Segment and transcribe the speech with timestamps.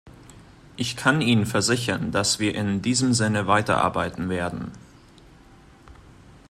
[0.77, 4.71] Ich kann Ihnen versichern, dass wir in diesem Sinne weiterarbeiten werden.